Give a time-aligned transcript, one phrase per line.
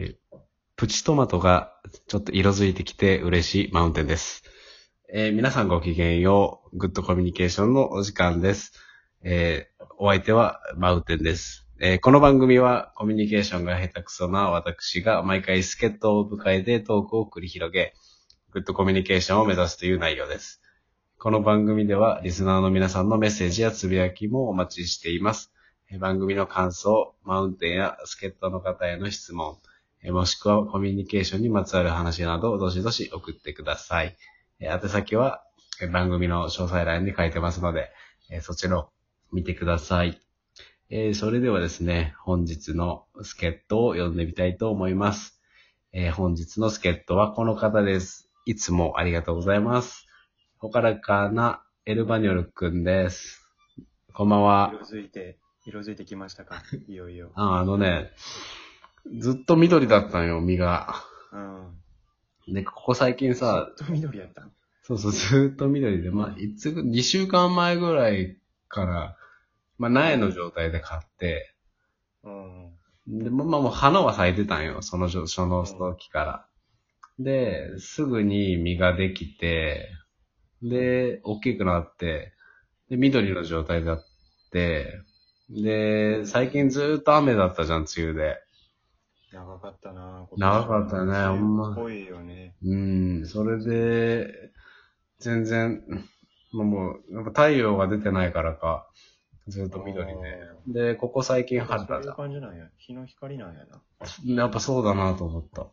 [0.00, 0.16] え
[0.76, 1.72] プチトマトが
[2.06, 4.44] ちょっと色づいてきて嬉しいマウンテンです。
[5.12, 6.78] えー皆さんごきげんよう。
[6.78, 8.74] グッドコミュニケーションのお時間です。
[9.22, 11.66] えーお相手はマウンテンです。
[11.80, 17.94] えーこの番組はコミュニケーションが下手くそな私が毎回助っ人を迎えてトークを繰り広げ、
[18.52, 20.62] グッドコミュニケーションを目指すという内容です。
[21.18, 25.52] この番組ではリスナーの皆さんのメッセージやつぶやきもお待ちしています。
[25.90, 29.58] え番組の感想、マウンテンや助っ人の方への質問、
[30.04, 34.16] もしくはコミュニケーションにまつわる話など、どしどし送ってください。
[34.60, 35.42] えー宛先は
[35.82, 37.90] えー番組の詳細欄に書いてますので、
[38.30, 38.90] えーそちらを
[39.32, 40.20] 見てください。
[40.90, 45.40] えーそれではですね、本日の助っ人を呼んでみたいと思います。
[45.92, 48.30] えー本日の助っ人はこの方です。
[48.46, 50.06] いつもありがとうございます。
[50.58, 53.46] ほからかなエルバニョルくんです。
[54.14, 54.72] こんばんは。
[54.74, 56.62] 色づいて、色づいてきましたか？
[56.88, 57.30] いよいよ。
[57.34, 58.10] ああのね、
[59.18, 60.94] ずっと緑だったんよ、実が。
[61.32, 61.38] う
[62.50, 62.54] ん。
[62.54, 64.52] で、ここ最近さ、ずっと緑やったん？
[64.82, 69.16] そうそう、ずーっと緑で、まあ、いつぐ、2週間前ぐらいから、
[69.78, 71.54] まあ、苗の状態で買って、
[72.24, 72.70] うん。
[73.06, 76.46] で、まあ、まあもう花は咲いてたんよ、そのじょ、その時から。
[77.18, 79.88] で、すぐに実ができて、
[80.62, 82.32] で、大きくなって、
[82.88, 84.04] で、緑の状態だっ
[84.52, 85.00] て、
[85.50, 88.36] で、最近ずーっと雨だったじゃん、梅雨で。
[89.32, 92.54] 長かったな長かったねほんま濃いよね。
[92.64, 94.52] うん、それで、
[95.18, 95.82] 全然、
[96.52, 98.88] まあもう、やっぱ太陽が出てないからか、
[99.48, 100.06] ずっと緑
[100.66, 100.92] で。
[100.92, 102.68] で、ここ最近晴れたじゃそういう感じなんや。
[102.78, 104.34] 日の光なんやな。
[104.34, 104.38] ん。
[104.38, 105.66] やっぱそうだなと思った。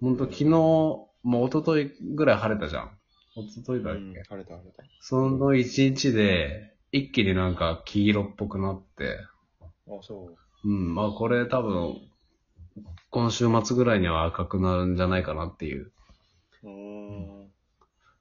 [0.00, 2.98] ほんと昨日、もう一昨日ぐらい晴れたじゃん。
[3.34, 4.82] 一昨日だっけ、うん、晴れた晴れた。
[5.00, 9.18] その一日で、一気になんか黄色っぽくなって、
[9.60, 9.64] あ、
[10.02, 11.96] そうん、まあこれ多分、
[13.10, 15.92] 今週末ぐらいには赤くなるんじゃないかなっていう。
[16.64, 16.68] う。
[16.68, 17.50] ん。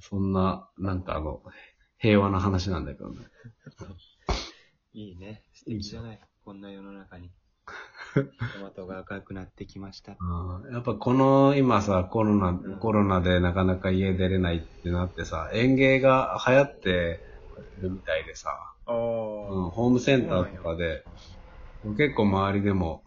[0.00, 1.42] そんな、なんかあの、
[1.98, 3.16] 平和な話なんだけどね。
[4.92, 5.42] いいね。
[5.54, 6.20] 素敵じゃない？
[6.44, 7.30] こんな世の中に。
[8.14, 8.22] ト
[8.62, 10.16] マトが赤くなってきました。
[10.72, 17.20] やっぱこの今さ、コロナ、んコロナでなかなか家出れないってなってさ、園芸が流行って
[17.80, 18.50] るみたいでさ、
[18.86, 21.04] うん、ホームセンターとかで、
[21.96, 23.02] 結構周りでも、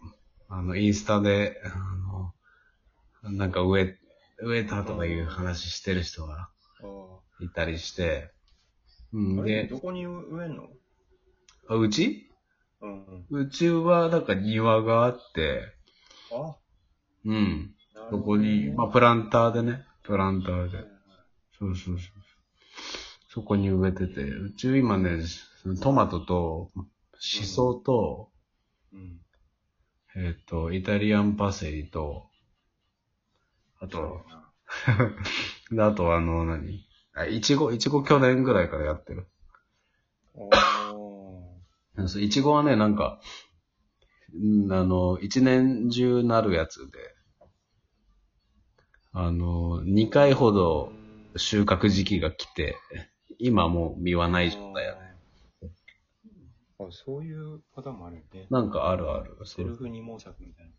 [0.52, 3.98] あの、インスタで、あの、なんか植え、
[4.42, 6.50] 植えたとかいう話してる人が
[6.82, 8.32] あいたりして、
[9.12, 9.20] うあ。
[9.20, 10.68] ん、でど、こに植えんの？
[11.68, 12.28] あうち？
[12.80, 15.62] うんうちはなんか庭があって、
[16.32, 16.56] あ、
[17.24, 17.74] うん。
[18.10, 20.78] そこに、まあ、プランターでね、プランターで。
[21.58, 22.20] そうそうそう。
[23.28, 25.20] そこに植えてて、うち今ね、
[25.80, 26.72] トマトと、
[27.20, 28.32] シソと、
[28.92, 29.20] うん。
[30.16, 32.26] えっ、と、イタリアンパセリと、
[33.78, 34.24] あと、
[35.70, 36.84] であとあの、何？
[37.14, 39.26] あ、いちご、いちご去年ぐらいからやってる。
[42.20, 43.20] いちごはね、なんか、
[44.34, 46.98] んあの、一年中なるやつで、
[49.12, 50.92] あの、二回ほど
[51.36, 52.76] 収穫時期が来て、
[53.38, 55.09] 今もう実はない状態やね。
[56.88, 58.46] あ、そういうパターンもあるよね。
[58.50, 59.36] なんかあるある。
[59.44, 60.72] セルフ二毛作みたいな。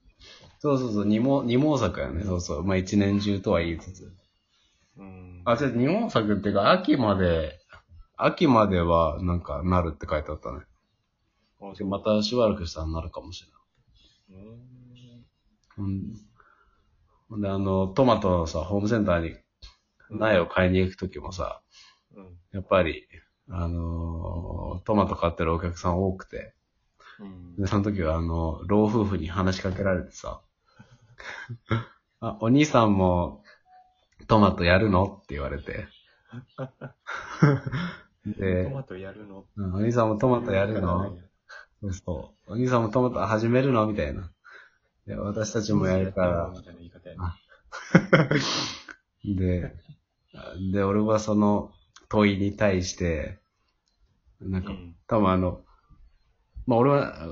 [0.60, 2.24] そうそうそう、二毛、二毛作やね。
[2.24, 2.64] そうそう。
[2.64, 4.12] まあ一年中とは言いつつ。
[4.98, 5.42] うん。
[5.46, 7.60] あ、じゃあ二毛作っていうか、秋まで、
[8.18, 10.60] 秋まではなんかなるって書いてあったね。
[11.62, 14.44] あ、でまたしばらくしたらなるかもしれない。
[15.78, 15.86] うん。
[15.86, 16.14] うん。
[17.30, 19.36] ほんで、あの、トマトのさ、ホームセンターに
[20.10, 21.62] 苗を買いに行くときもさ、
[22.16, 22.38] うん。
[22.52, 23.08] やっぱり、
[23.52, 26.54] あのートマト買ってるお客さん多くて、
[27.20, 27.56] うん。
[27.58, 30.42] で、その時はあの、老夫婦に話しかけられてさ、
[32.20, 33.44] あ、お兄さんも
[34.28, 35.20] トマトやるの？
[35.24, 35.88] って言われて、
[38.26, 39.46] トで、マトやるの？
[39.56, 41.18] うんお兄さんもトマトやるの？
[41.82, 41.94] そう。
[41.94, 42.52] そう。
[42.54, 43.86] お兄さんもトマト始めるの？
[43.88, 44.32] みたいな。
[45.06, 47.22] で、私たちもやるから、みたいな言い方やね。
[49.36, 49.76] で、
[50.72, 51.72] で、俺はその
[52.10, 53.41] 問いに対して、
[54.42, 55.62] なんか、うん多分あの、
[56.66, 57.28] まあ、俺は、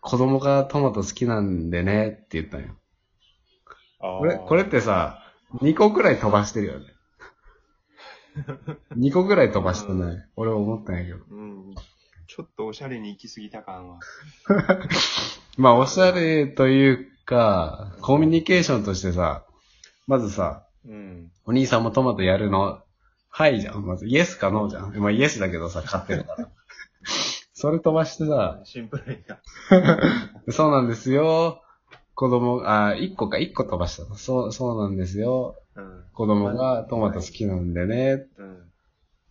[0.00, 2.74] 子供がトマト好きなんでねって言ったんよ。
[4.00, 5.22] これ、これってさ、
[5.60, 6.86] 2個くらい飛ばしてるよね。
[8.96, 10.28] 2個くらい飛ばしてない。
[10.34, 11.18] 俺は思ったんやけど。
[11.30, 11.74] うん。
[12.26, 14.00] ちょっとおしゃれに行き過ぎた感は。
[15.56, 19.44] まあ、おしゃれというか、コミュニケーションとしてさ、
[20.06, 21.30] まずさ、うん。
[21.44, 22.82] お兄さんもトマトやるの？
[23.34, 23.86] はいじゃん。
[23.86, 24.94] まず、イエスかノーじゃん。
[24.98, 26.50] まあ、イエスだけどさ、買ってるから。
[27.54, 29.40] それ飛ばしてさ、シンプルにな。
[30.52, 31.62] そうなんですよ。
[32.14, 34.16] 子供、あ、一個か、一個飛ばしたの。
[34.16, 35.56] そう、そうなんですよ。
[35.74, 36.04] うん。
[36.12, 38.26] 子供がトマト好きなんでね。
[38.36, 38.70] うん。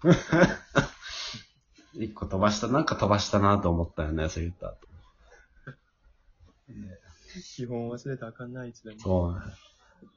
[1.93, 4.77] 一個飛ばした、なんか飛ばしたなと思ったよね、そう言った後。
[7.55, 8.99] 基本忘れたらあかんない、いつでも。
[8.99, 9.41] そう。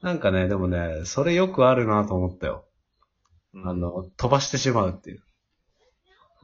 [0.01, 2.65] なんかね、でもね、それよくあるなと思ったよ。
[3.55, 5.23] うんあ、の、飛ばしてしまうっていう。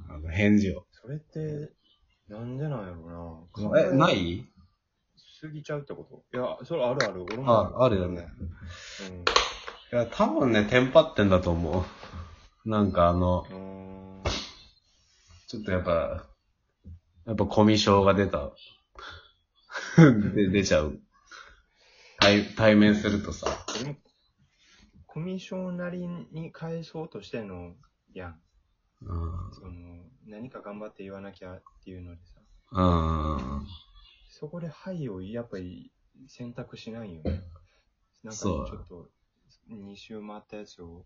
[0.10, 0.86] あの、返事を。
[0.92, 1.72] それって、
[2.30, 3.80] なんでなんやろうな。
[3.82, 4.48] え、ない？
[5.42, 6.38] 過ぎちゃうってこと？
[6.38, 7.24] いや、それあるある。
[7.24, 8.28] 俺もあ、あるよね。
[9.02, 9.98] うん。
[10.00, 11.86] いや、多分ね、テンパってんだと思
[12.66, 12.70] う。
[12.70, 14.24] なんかあの、うーん。
[15.48, 16.28] ちょっとやっぱ、
[17.26, 18.52] やっぱコミュ障が出た。
[20.36, 21.00] で、出ちゃう。
[22.20, 23.48] 対、対面するとさ。
[23.80, 23.96] でも、
[25.14, 27.74] コミュ障なりに返そうとしてんの
[28.14, 28.40] やん。
[29.02, 29.54] うん。
[29.54, 29.72] その、
[30.26, 32.40] 何か頑張って言わなきゃっていうのでさ。
[32.72, 33.68] うん。
[34.30, 35.92] そこではいをやっぱり
[36.28, 37.44] 選択しないよね。
[38.24, 39.10] なんかちそうょっと、
[39.70, 41.06] 2周回ったやつを。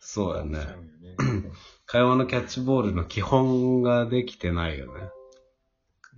[0.00, 0.68] そうやねしち。
[0.68, 1.50] ゃうよね。
[1.86, 5.02] 会話のキャッチボールの基本ができてないよね。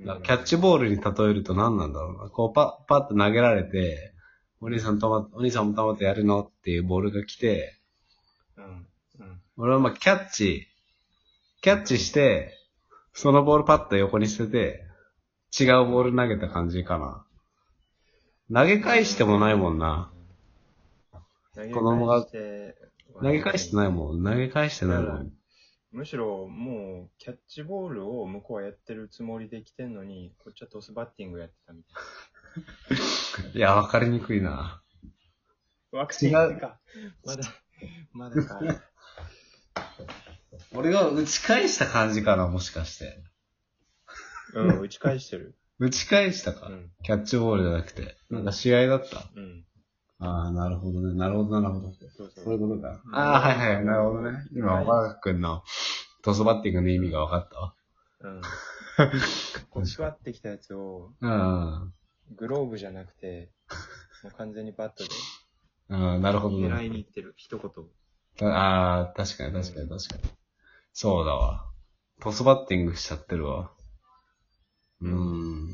[0.06, 2.30] だからキャッチボールに例えると何なんだろうな。
[2.30, 4.14] こうパッ、パッと投げられて、
[4.60, 7.78] お兄さんトマト、お兄さんもトマトやるのっていうボールが来て、
[8.56, 8.64] うん。
[8.64, 9.40] うん。
[9.56, 10.66] 俺はまあキャッチ、
[11.60, 12.54] キャッチして、
[13.12, 14.84] そのボールパッと横に捨てて、
[15.58, 17.24] 違うボール投げた感じかな。
[18.52, 20.10] 投げ返してもないもんな。
[21.54, 22.74] 投げ子供が返して
[23.20, 24.22] 投げ返してないもん。
[24.22, 25.32] 投げ返してないもん。
[25.90, 32.02] むしろもうキャッチボールを向こうはやってるつもりで来てんのに、こっちはトスバッティングやってたみたい
[33.54, 34.50] いや、わかりにくいな。
[34.50, 34.82] な。
[35.92, 36.78] ワクチンか。
[37.24, 37.42] まだ、
[38.12, 38.60] まだか。
[40.74, 43.22] 俺が打ち返した感じかな、もしかして。
[44.54, 45.56] うん、打ち返してる。
[45.78, 46.90] 打ち返したか、うん。
[47.02, 48.16] キャッチボールじゃなくて。
[48.30, 49.30] なんか試合だった。
[49.34, 49.64] うん。
[50.20, 51.14] ああ、なるほどね。
[51.14, 51.92] なるほど、なるほど。
[52.34, 53.00] そういうことか。
[53.04, 53.84] うんああ、はいはい。
[53.84, 54.38] なるほどね。
[54.52, 55.62] 今、岡くんの
[56.22, 57.74] トスバッティングの意味が分かったわ。
[58.20, 58.40] うん。
[59.70, 61.92] こう、 座ってきたやつを、うん。
[62.36, 63.50] グローブじゃなくて、
[64.22, 65.10] もう完全にバットで
[65.90, 66.68] うん、なるほどね。
[66.68, 67.34] 狙いに行ってる。
[67.36, 68.50] 一言。
[68.50, 70.22] ああ、確かに確かに確かに。
[70.92, 71.64] そうだわ。
[72.20, 73.70] トスバッティングしちゃってるわ。
[75.00, 75.68] うーん。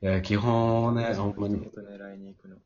[0.00, 2.56] いや、基本をね、ほんまに一、言狙いに行くの。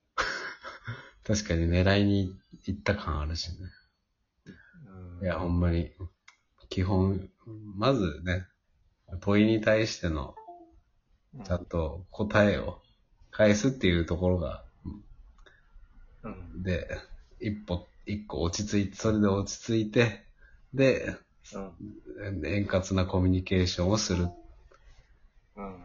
[1.25, 3.69] 確かに狙いに行った感あるしね。
[4.87, 5.25] うん。
[5.25, 5.93] いや、ほんまに、
[6.69, 7.29] 基本、
[7.75, 8.47] まずね、
[9.21, 10.35] 問いに対しての、
[11.35, 12.83] うん、ちゃんと答えを
[13.33, 14.65] 返すっていうところが、
[16.23, 16.63] うん。
[16.63, 16.89] で、
[17.41, 20.25] 一歩、一個落ち着いて、それで落ち着いて、
[20.75, 21.17] で、
[21.55, 22.47] うん。
[22.47, 24.29] 円滑なコミュニケーションをする
[25.57, 25.77] うん。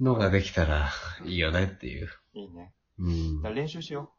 [0.00, 0.90] のができたら
[1.24, 2.08] いいよねっていう。
[2.34, 2.72] いいね。
[2.98, 4.10] うん練習しよ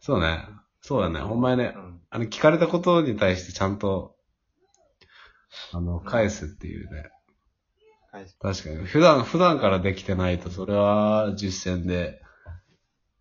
[0.00, 0.44] そうね。
[0.80, 1.20] そうだね。
[1.20, 1.78] ほんまにねう。
[1.78, 2.00] う、ん。
[2.10, 4.14] あの、聞かれたことに対してちゃんと、
[5.72, 7.10] あの、返すっていうね。
[8.10, 8.86] 確かに。
[8.86, 12.22] 普段、普段からできてないと、それは実践で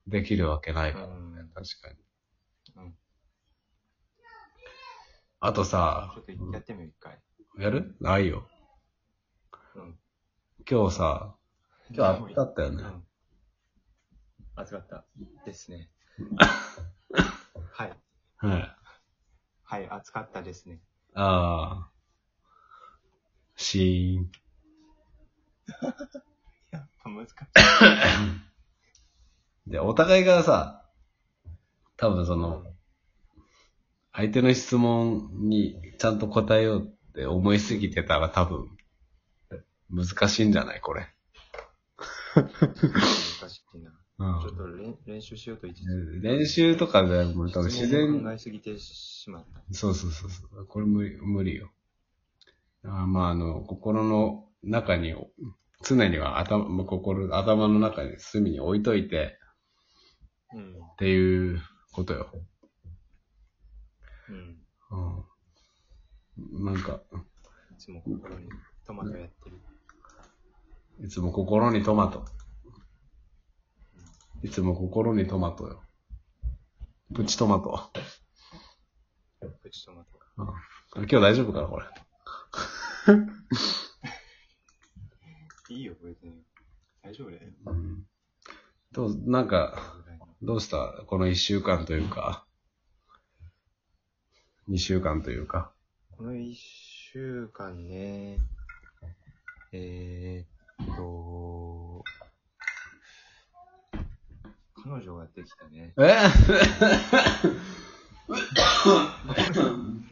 [0.08, 1.14] できるわけないからね。
[1.14, 1.96] うん確かに。
[2.76, 2.96] うん。
[5.40, 7.20] あとさちょ、っとやってみよう、一回。
[7.58, 7.96] やる？
[8.00, 8.48] ないよ。
[9.76, 10.00] うん。
[10.70, 11.36] 今日さ、
[11.92, 12.84] 今日暑かったよね。
[12.84, 13.04] うん。
[14.56, 15.06] 暑かった。
[15.46, 15.90] ですね。
[17.72, 17.98] はい。
[18.38, 18.76] はい。
[19.64, 20.80] はい、暑かったですね。
[21.16, 21.92] ああ。
[23.56, 24.32] シーン。
[27.36, 28.38] やっぱ難し
[29.68, 29.70] い。
[29.72, 30.86] で、お互いがさ、
[31.98, 32.64] 多分その、
[34.14, 38.70] 相手の質問にちゃんと答えようって思いすぎてたら多分、
[39.90, 40.82] 難しいんじゃない？
[40.82, 41.08] これ。
[42.36, 42.50] 難
[43.50, 43.92] しいな。
[44.20, 45.88] うんちょっと練練習しようと一時
[46.22, 49.62] 練習とかでも多分自然考えすぎてしまった。
[49.74, 50.66] そうそうそうそう。
[50.66, 51.72] これ無理、無理よ。
[52.84, 55.14] あーまあ、あの、心の中に、
[55.84, 59.38] 常には頭、まあ心、頭の中に隅に置いといて
[60.54, 60.72] うん。
[60.94, 62.30] っていうことよ。
[64.30, 64.58] うん。
[66.58, 66.66] うん。
[66.66, 67.02] なんか、
[67.72, 68.50] いつも心に
[68.86, 69.58] トマトやってる。
[71.04, 72.26] いつも心にトマト。
[74.44, 75.82] いつも心にトマトよ。
[77.14, 77.92] プチトマト。
[79.62, 80.10] プチトマト。
[80.38, 81.86] うん、今日大丈夫かなこれ。
[85.78, 86.42] いいよ、別に。
[87.04, 87.44] 大丈夫だよ。
[87.68, 88.04] うん。
[88.92, 89.78] どう、なんか、
[90.42, 91.04] どうした？
[91.06, 92.48] この一週間というか、
[94.68, 95.72] 二週間というか。
[96.18, 98.40] この一週間ね、
[99.72, 102.04] えー、っと、
[104.84, 105.94] 彼女ができたね。
[106.00, 106.18] え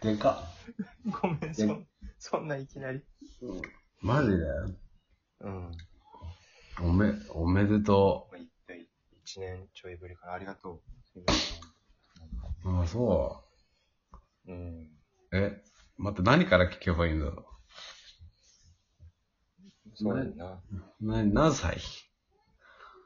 [0.02, 0.44] でか
[1.10, 1.88] ごめん、そん
[2.20, 3.02] そんないきなり。
[4.02, 4.36] マジで
[5.42, 5.72] うん。
[6.82, 8.88] おめ、おめでと一回、
[9.24, 9.90] 一年ちょ
[10.56, 10.82] と。
[12.66, 13.44] ああ、そ
[14.48, 14.90] うん。
[15.32, 15.38] う。
[15.38, 15.62] え、
[15.98, 17.46] 待って、何から聞けばいいんだろ
[19.94, 20.62] そうやな。
[21.02, 21.06] う。
[21.06, 21.78] な、何歳？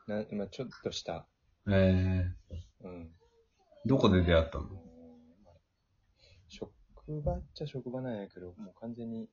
[0.08, 1.28] な、まあちょっとした、
[1.68, 3.12] えー、うん。
[3.86, 4.66] どこで出会ったの？
[6.48, 6.72] 職
[7.24, 9.30] 場っちゃ職場なんやけど、もう完全に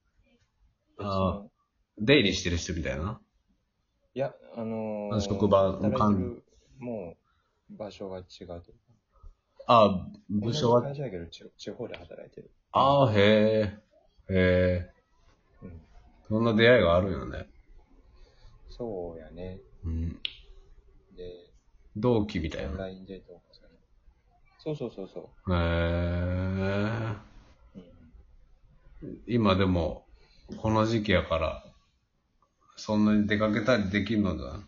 [0.98, 1.50] 別あの、
[1.98, 3.20] 出入りしてる人みたいな？
[4.14, 6.44] いや、あのあ職場の働いてる
[6.78, 7.25] もう、
[7.70, 8.62] 場所が違うというか。
[9.66, 12.50] ああ、部署は同じ会社やけど地地方で働いてる。
[12.72, 13.86] ああ、へえ。
[14.28, 14.90] へえ。
[15.62, 15.80] うん。
[16.28, 17.46] そんな出会いがあるよね。
[18.68, 19.60] そうやね。
[19.84, 20.20] うん。
[21.16, 21.50] で、
[21.96, 22.70] 同期みたいな。
[22.70, 23.06] オンライン
[24.58, 27.16] そうそうそうそへえ。
[27.74, 29.06] う。
[29.06, 29.22] うん。
[29.28, 30.06] 今でも、
[30.56, 31.64] この時期やから、
[32.76, 34.60] そんなに出かけたりできんのだ。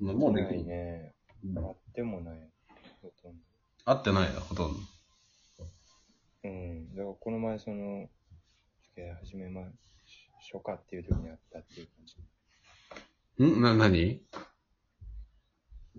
[0.00, 1.14] もうできないんね。
[1.44, 2.50] うんあってもない。
[3.02, 3.34] ほとん
[3.84, 4.78] 会ってないな、ほとんど。
[5.58, 5.70] ど。
[6.44, 6.94] うん。
[6.94, 8.08] だからこの前その、
[8.82, 9.62] 付き合い始めま、
[10.52, 13.44] 初夏っていう時に会ったっていう感じ。
[13.44, 13.62] ん？
[13.62, 14.22] な、なに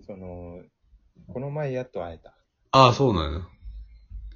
[0.06, 0.62] その、
[1.28, 2.34] この前やっと会えた。
[2.72, 3.40] ああ、そうなんや。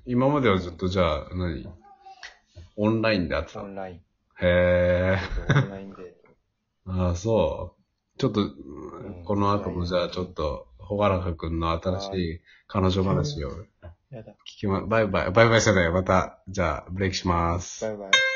[0.05, 1.67] 今まではずっとじゃあ、何？
[2.77, 3.61] オンラインで会ってた？
[3.61, 4.01] へオンライン。
[4.43, 5.19] え。
[5.55, 5.97] オンラインデ
[6.85, 6.93] ート。
[6.93, 8.19] ああ、そう。
[8.19, 13.51] ちょっと、んこの後もじゃあちょっと、ほがらかくんの新しい彼女話を
[14.11, 14.33] やだ。
[14.33, 17.85] 聞きま、バイバイ、バイバイじゃない、また、じゃあ、ブレイクします。
[17.85, 18.36] バイバイ。